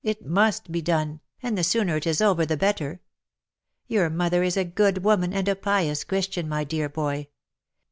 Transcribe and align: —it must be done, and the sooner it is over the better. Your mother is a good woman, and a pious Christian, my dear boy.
—it 0.13 0.25
must 0.25 0.71
be 0.71 0.81
done, 0.81 1.19
and 1.43 1.55
the 1.55 1.63
sooner 1.63 1.95
it 1.97 2.07
is 2.07 2.21
over 2.21 2.43
the 2.43 2.57
better. 2.57 2.99
Your 3.87 4.09
mother 4.09 4.41
is 4.41 4.57
a 4.57 4.63
good 4.65 5.03
woman, 5.03 5.31
and 5.31 5.47
a 5.47 5.55
pious 5.55 6.03
Christian, 6.03 6.49
my 6.49 6.63
dear 6.63 6.89
boy. 6.89 7.27